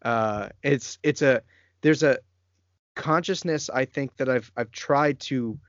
[0.01, 1.41] Uh, it's it's a
[1.81, 2.19] there's a
[2.95, 5.59] consciousness I think that I've I've tried to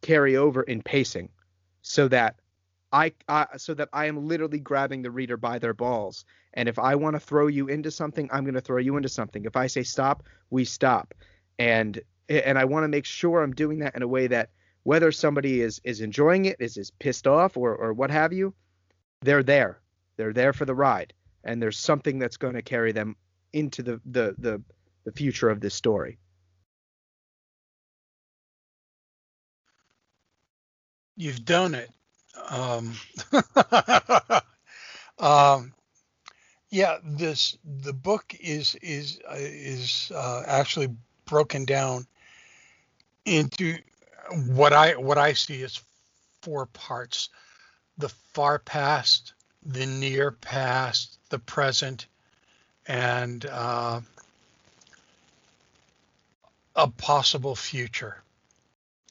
[0.00, 1.30] carry over in pacing
[1.82, 2.36] so that
[2.92, 6.24] I, I so that I am literally grabbing the reader by their balls.
[6.54, 9.08] And if I want to throw you into something, I'm going to throw you into
[9.08, 9.44] something.
[9.44, 11.14] If I say stop, we stop.
[11.58, 14.50] And and I want to make sure I'm doing that in a way that
[14.84, 18.54] whether somebody is is enjoying it, is is pissed off or or what have you,
[19.22, 19.80] they're there.
[20.16, 21.12] They're there for the ride.
[21.44, 23.16] And there's something that's going to carry them
[23.52, 24.62] into the the the,
[25.04, 26.18] the future of this story.
[31.16, 31.90] You've done it.
[32.48, 32.94] Um,
[35.18, 35.72] um,
[36.70, 40.88] yeah, this the book is is uh, is uh, actually
[41.26, 42.06] broken down
[43.24, 43.76] into
[44.48, 45.80] what I what I see as
[46.42, 47.28] four parts:
[47.98, 52.06] the far past, the near past, the present,
[52.86, 54.00] and uh,
[56.76, 58.22] a possible future.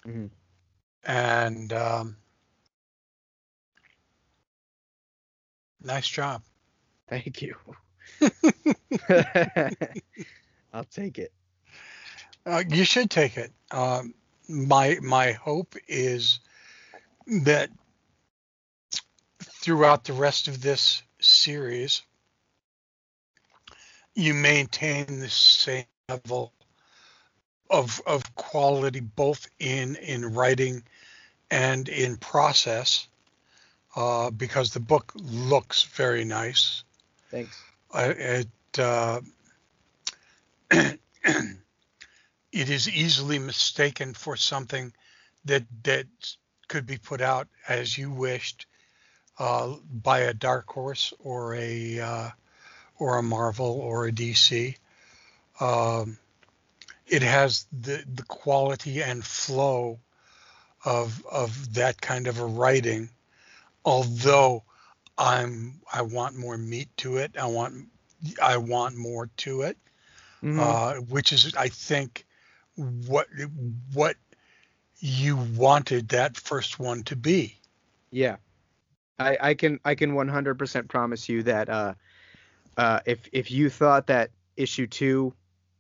[0.06, 0.30] Mhm.
[1.04, 2.18] And um,
[5.86, 6.42] nice job.
[7.08, 7.56] Thank you.
[10.74, 11.32] I'll take it.
[12.46, 13.52] Uh, you should take it.
[13.72, 14.14] Um,
[14.48, 16.40] my my hope is
[17.28, 17.70] that
[19.42, 22.04] throughout the rest of this series,
[24.14, 26.54] you maintain the same level
[27.70, 30.84] of of quality, both in in writing
[31.50, 33.08] and in process,
[33.96, 36.84] uh, because the book looks very nice.
[37.32, 37.62] Thanks.
[37.94, 38.48] Uh, it
[38.80, 39.22] uh,
[40.72, 41.00] it
[42.52, 44.94] is easily mistaken for something
[45.46, 46.08] that that
[46.68, 48.66] could be put out as you wished
[49.40, 52.30] uh, by a dark horse or a uh,
[52.98, 54.76] or a Marvel or a DC.
[55.60, 56.18] Um,
[57.08, 60.00] it has the the quality and flow
[60.84, 63.10] of of that kind of a writing,
[63.86, 64.64] although
[65.18, 67.38] I'm I want more meat to it.
[67.38, 67.88] I want
[68.42, 69.78] I want more to it,
[70.44, 70.60] Mhm.
[70.60, 72.26] uh, which is I think
[72.76, 73.28] what
[73.94, 74.18] what
[75.00, 77.58] you wanted that first one to be.
[78.12, 78.38] Yeah,
[79.20, 81.94] I, I can I can 100% promise you that uh,
[82.78, 85.34] uh, if if you thought that issue two,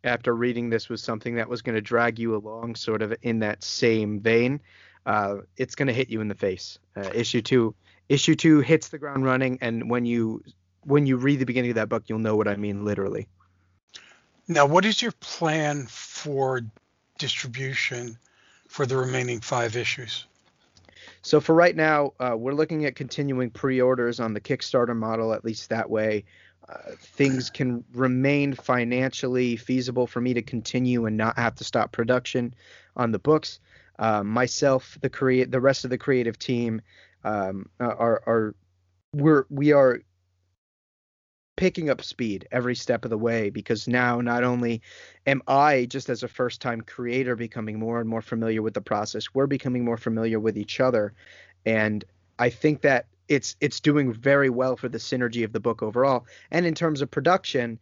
[0.03, 3.39] after reading this, was something that was going to drag you along, sort of in
[3.39, 4.62] that same vein,
[5.06, 6.78] uh, it's going to hit you in the face.
[6.95, 7.74] Uh, issue two,
[8.10, 10.43] issue two hits the ground running, and when you
[10.84, 13.28] when you read the beginning of that book, you'll know what I mean literally.
[14.47, 16.62] Now, what is your plan for
[17.18, 18.18] distribution
[18.68, 20.28] for the remaining five issues?
[21.24, 25.34] So for right now, uh, we're looking at continuing pre-orders on the Kickstarter model.
[25.34, 26.26] At least that way,
[26.70, 31.91] uh, things can remain financially feasible for me to continue and not have to stop
[31.91, 32.53] production
[32.95, 33.60] on the books.
[33.97, 36.82] Uh, myself, the create, the rest of the creative team,
[37.26, 38.55] um, are are
[39.13, 39.99] we're we are
[41.55, 44.82] picking up speed every step of the way because now not only
[45.26, 48.82] am I just as a first time creator becoming more and more familiar with the
[48.82, 51.13] process, we're becoming more familiar with each other.
[51.65, 52.03] And
[52.39, 56.26] I think that it's it's doing very well for the synergy of the book overall.
[56.51, 57.80] And in terms of production,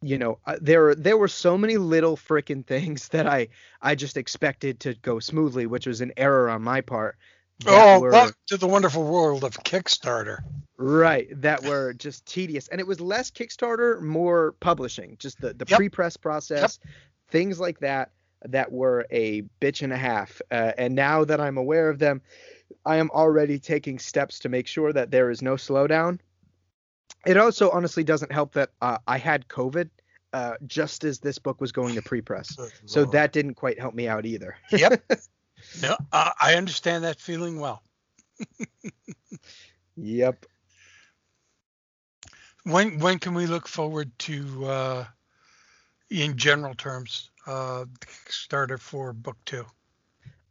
[0.00, 3.48] you know, uh, there there were so many little freaking things that I
[3.82, 7.18] I just expected to go smoothly, which was an error on my part.
[7.66, 10.38] Oh, were, welcome to the wonderful world of Kickstarter.
[10.76, 15.66] Right, that were just tedious, and it was less Kickstarter, more publishing, just the the
[15.68, 15.76] yep.
[15.76, 16.94] pre-press process, yep.
[17.28, 18.12] things like that
[18.46, 20.40] that were a bitch and a half.
[20.50, 22.22] Uh, and now that I'm aware of them,
[22.86, 26.20] I am already taking steps to make sure that there is no slowdown.
[27.26, 29.90] It also honestly doesn't help that uh, I had COVID
[30.32, 32.56] uh, just as this book was going to pre-press,
[32.86, 34.56] so that didn't quite help me out either.
[34.70, 35.02] yep.
[35.82, 37.82] No, uh, I understand that feeling well.
[39.96, 40.46] yep.
[42.64, 45.04] When when can we look forward to, uh,
[46.10, 49.64] in general terms, uh, Kickstarter for book two?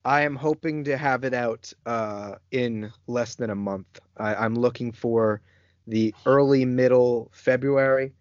[0.06, 4.00] I am hoping to have it out uh, in less than a month.
[4.18, 5.42] I, am looking for
[5.88, 8.14] the early middle February.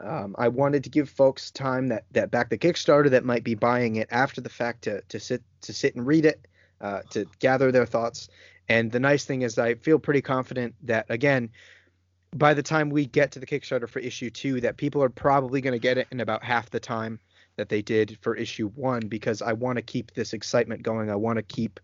[0.00, 3.54] Um, I wanted to give folks time that that back the Kickstarter that might be
[3.54, 6.46] buying it after the fact to to sit to sit and read it,
[6.80, 8.28] uh, to gather their thoughts.
[8.68, 11.50] And the nice thing is, I feel pretty confident that again,
[12.34, 15.60] by the time we get to the Kickstarter for issue two, that people are probably
[15.60, 17.20] going to get it in about half the time
[17.56, 21.10] that they did for issue one because I want to keep this excitement going.
[21.10, 21.78] I want to keep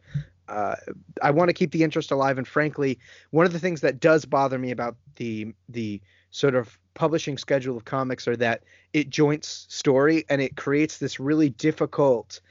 [0.48, 0.74] uh,
[1.22, 2.36] I want to keep the interest alive.
[2.36, 2.98] And frankly,
[3.30, 6.00] one of the things that does bother me about the the
[6.30, 11.18] sort of publishing schedule of comics are that it joints story and it creates this
[11.18, 12.42] really difficult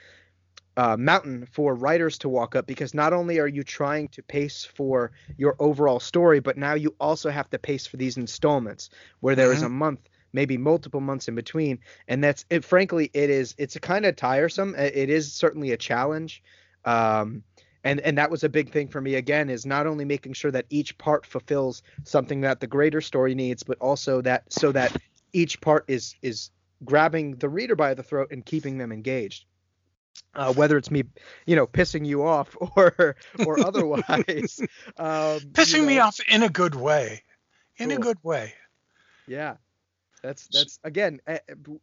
[0.76, 4.66] uh, mountain for writers to walk up because not only are you trying to pace
[4.66, 8.89] for your overall story, but now you also have to pace for these installments
[9.20, 9.58] where there mm-hmm.
[9.58, 11.78] is a month maybe multiple months in between.
[12.08, 16.41] And that's it frankly it is it's kind of tiresome it is certainly a challenge.
[16.86, 17.43] Um,
[17.84, 20.51] and and that was a big thing for me again is not only making sure
[20.51, 24.95] that each part fulfills something that the greater story needs but also that so that
[25.34, 26.51] each part is is
[26.86, 29.45] grabbing the reader by the throat and keeping them engaged
[30.36, 31.03] uh, whether it's me,
[31.45, 33.15] you know, pissing you off or
[33.45, 34.59] or otherwise.
[34.97, 35.88] um, pissing you know.
[35.88, 37.23] me off in a good way,
[37.77, 37.97] in cool.
[37.97, 38.53] a good way.
[39.27, 39.55] Yeah,
[40.21, 41.19] that's that's again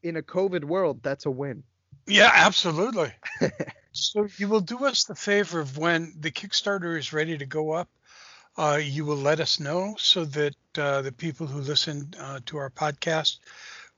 [0.02, 1.62] in a COVID world, that's a win.
[2.06, 3.12] Yeah, absolutely.
[3.96, 7.72] so you will do us the favor of when the Kickstarter is ready to go
[7.72, 7.88] up,
[8.56, 12.58] uh, you will let us know so that uh, the people who listen uh, to
[12.58, 13.38] our podcast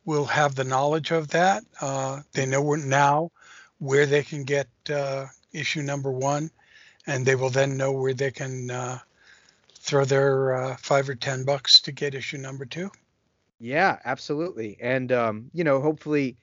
[0.04, 1.64] will have the knowledge of that.
[1.80, 3.30] Uh, they know now
[3.78, 6.50] where they can get uh, issue number one,
[7.06, 8.98] and they will then know where they can uh,
[9.74, 12.90] throw their five or ten bucks to get issue number two.
[13.60, 14.76] Yeah, absolutely.
[14.80, 16.36] And um, you know, hopefully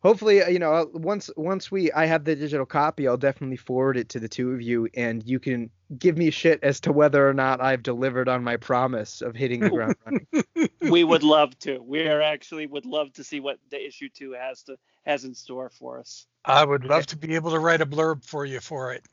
[0.00, 3.96] hopefully uh, you know once once we I have the digital copy, I'll definitely forward
[3.96, 7.28] it to the two of you and you can give me shit as to whether
[7.28, 10.70] or not I've delivered on my promise of hitting the ground running.
[10.90, 11.80] we would love to.
[11.80, 15.34] We are actually would love to see what the issue 2 has to has in
[15.34, 16.26] store for us.
[16.44, 19.04] I would love to be able to write a blurb for you for it.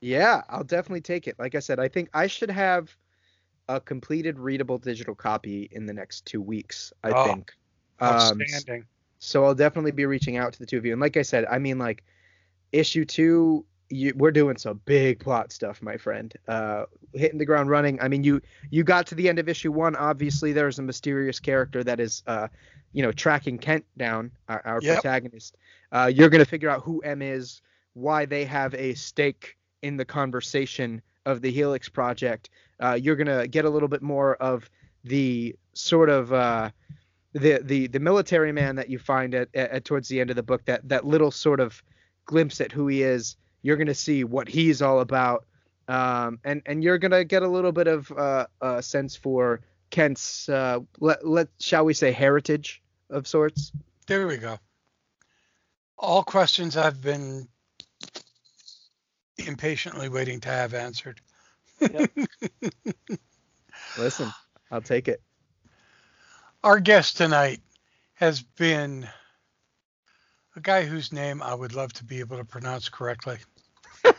[0.00, 1.38] Yeah, I'll definitely take it.
[1.38, 2.94] Like I said, I think I should have
[3.68, 6.92] a completed readable digital copy in the next two weeks.
[7.02, 7.52] I oh, think.
[8.00, 8.82] Outstanding.
[8.82, 8.86] Um,
[9.18, 10.92] so I'll definitely be reaching out to the two of you.
[10.92, 12.04] And like I said, I mean, like
[12.72, 16.34] issue two, you, we're doing some big plot stuff, my friend.
[16.48, 18.00] Uh, hitting the ground running.
[18.00, 18.40] I mean, you
[18.70, 19.96] you got to the end of issue one.
[19.96, 22.48] Obviously, there's a mysterious character that is, uh,
[22.92, 24.94] you know, tracking Kent down, our, our yep.
[24.96, 25.56] protagonist.
[25.92, 27.62] Uh, you're gonna figure out who M is,
[27.94, 32.50] why they have a stake in the conversation of the Helix project,
[32.80, 34.68] uh, you're gonna get a little bit more of
[35.04, 36.70] the sort of uh,
[37.36, 40.42] the the the military man that you find at, at, towards the end of the
[40.42, 40.64] book.
[40.64, 41.82] That that little sort of
[42.24, 43.36] glimpse at who he is.
[43.62, 45.44] You're gonna see what he's all about,
[45.88, 49.60] um, and and you're gonna get a little bit of uh, a sense for
[49.90, 53.72] Kent's uh, let let shall we say heritage of sorts.
[54.06, 54.58] There we go.
[55.98, 57.48] All questions I've been
[59.38, 61.20] impatiently waiting to have answered.
[61.80, 62.10] Yep.
[63.98, 64.30] Listen,
[64.70, 65.20] I'll take it.
[66.64, 67.60] Our guest tonight
[68.14, 69.06] has been
[70.56, 73.38] a guy whose name I would love to be able to pronounce correctly.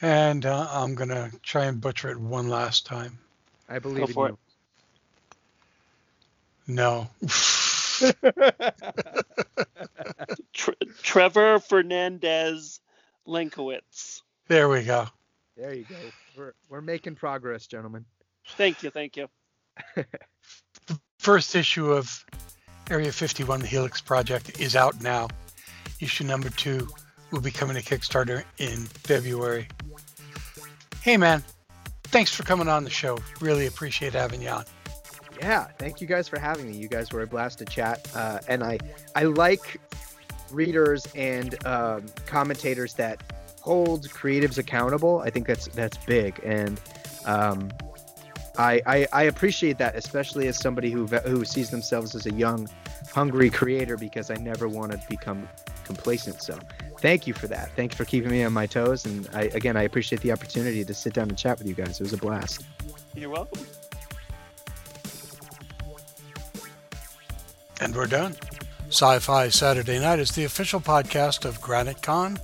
[0.00, 3.18] and uh, I'm going to try and butcher it one last time.
[3.68, 4.36] I believe for in
[6.66, 7.08] No.
[10.52, 12.80] Tre- Trevor Fernandez
[13.26, 14.22] Lenkowitz.
[14.48, 15.06] there we go.
[15.56, 15.96] There you go.
[16.36, 18.04] We're we're making progress, gentlemen.
[18.56, 19.28] Thank you, thank you.
[21.18, 22.24] First issue of
[22.90, 25.28] Area 51, the Helix Project, is out now.
[26.00, 26.88] Issue number two
[27.30, 29.68] will be coming to Kickstarter in February.
[31.00, 31.42] Hey, man.
[32.04, 33.18] Thanks for coming on the show.
[33.40, 34.64] Really appreciate having you on.
[35.40, 36.76] Yeah, thank you guys for having me.
[36.76, 38.78] You guys were a blast to chat, uh, and I
[39.16, 39.80] I like
[40.52, 43.22] readers and um, commentators that
[43.60, 45.20] hold creatives accountable.
[45.20, 46.80] I think that's that's big, and
[47.24, 47.70] um,
[48.58, 52.68] I, I I appreciate that, especially as somebody who who sees themselves as a young,
[53.10, 55.48] hungry creator, because I never want to become
[55.84, 56.42] complacent.
[56.42, 56.58] So,
[56.98, 57.74] thank you for that.
[57.76, 60.94] Thanks for keeping me on my toes, and I again I appreciate the opportunity to
[60.94, 62.00] sit down and chat with you guys.
[62.00, 62.64] It was a blast.
[63.14, 63.64] You're welcome.
[67.80, 68.36] And we're done.
[68.88, 72.38] Sci Fi Saturday Night is the official podcast of Granite Con,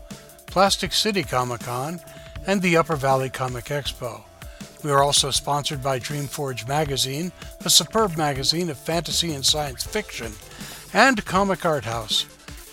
[0.46, 2.00] Plastic City Comic Con,
[2.46, 4.22] and the Upper Valley Comic Expo.
[4.84, 7.32] We are also sponsored by Dreamforge Magazine,
[7.64, 10.32] a superb magazine of fantasy and science fiction,
[10.94, 12.22] and Comic Art House.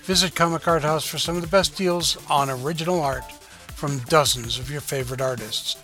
[0.03, 3.23] Visit Comic Art House for some of the best deals on original art
[3.73, 5.77] from dozens of your favorite artists.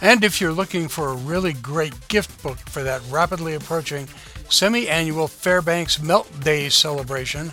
[0.00, 4.08] And if you're looking for a really great gift book for that rapidly approaching
[4.50, 7.52] semi annual Fairbanks Melt Day celebration,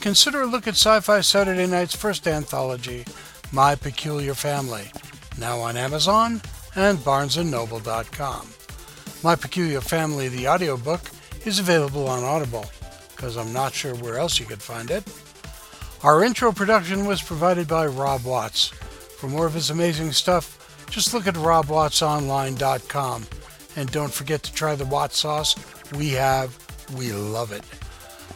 [0.00, 3.04] consider a look at Sci Fi Saturday Night's first anthology,
[3.50, 4.92] My Peculiar Family,
[5.38, 6.40] now on Amazon
[6.76, 8.48] and BarnesandNoble.com.
[9.22, 11.00] My Peculiar Family, the audiobook,
[11.44, 12.66] is available on Audible,
[13.14, 15.04] because I'm not sure where else you could find it.
[16.02, 18.68] Our intro production was provided by Rob Watts.
[19.18, 23.26] For more of his amazing stuff, just look at robwattsonline.com.
[23.76, 25.56] And don't forget to try the Watt sauce.
[25.92, 26.56] We have,
[26.96, 27.64] we love it.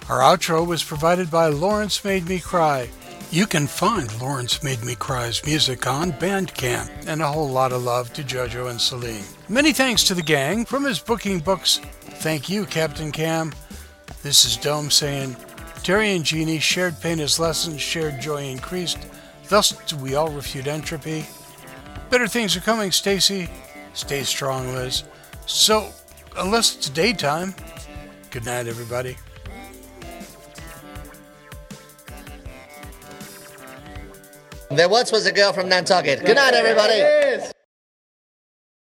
[0.08, 2.88] Our outro was provided by Lawrence Made Me Cry.
[3.30, 7.84] You can find Lawrence Made Me Cry's music on Bandcamp, and a whole lot of
[7.84, 9.22] love to JoJo and Celine.
[9.50, 11.76] Many thanks to the gang from his booking books.
[12.22, 13.52] Thank you, Captain Cam.
[14.22, 15.36] This is Dome saying,
[15.82, 19.06] Terry and Jeannie shared pain as lessons, shared joy increased.
[19.50, 21.26] Thus do we all refute entropy.
[22.08, 23.50] Better things are coming, Stacy.
[23.92, 25.04] Stay strong, Liz.
[25.44, 25.90] So,
[26.38, 27.54] unless it's daytime,
[28.30, 29.18] good night, everybody.
[34.70, 36.24] There once was a girl from Nantucket.
[36.24, 37.52] Good night, everybody.